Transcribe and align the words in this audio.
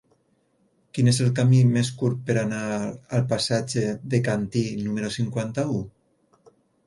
Quin 0.97 1.09
és 1.11 1.17
el 1.25 1.27
camí 1.39 1.59
més 1.73 1.91
curt 1.99 2.23
per 2.29 2.35
anar 2.43 2.63
al 3.17 3.27
passatge 3.33 3.85
de 4.13 4.23
Cantí 4.29 4.65
número 4.87 5.13
cinquanta-u? 5.19 5.77